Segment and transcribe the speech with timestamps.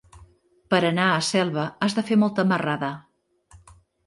[0.73, 2.91] Per anar a Selva has de fer molta marrada.